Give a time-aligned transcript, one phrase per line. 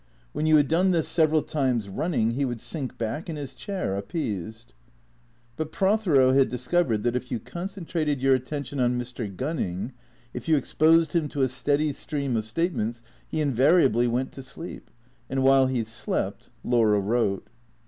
[0.33, 3.95] When you had done this several times running he would sink back in his chair
[3.95, 4.73] appeased.
[5.57, 9.27] But Prothero had discovered that if you con centrated your attention on Mr.
[9.29, 9.93] Gunning,
[10.33, 14.89] if you exposed him to a steady stream of statements, he invariably went to sleep;
[15.29, 17.47] and while he slept Laura wrote.